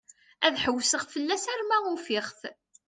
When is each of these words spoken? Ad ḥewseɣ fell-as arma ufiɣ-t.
Ad 0.45 0.55
ḥewseɣ 0.63 1.03
fell-as 1.13 1.45
arma 1.53 1.77
ufiɣ-t. 1.93 2.41